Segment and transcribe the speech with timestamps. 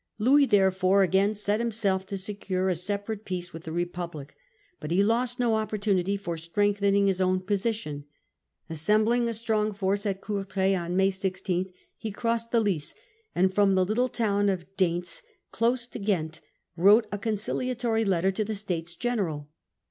[0.17, 4.33] Louis therefore again set himself to secure a separate peace with the Republic.
[4.79, 8.05] But he lost no opportunity of strengthening his own position.
[8.67, 12.95] Assembling a strong force at Courtrai on May 16, he passed the Lys,
[13.35, 16.41] and from the little town of Deynse, close to Ghent,
[16.75, 19.51] wrote a States conciliatory letter to the States General.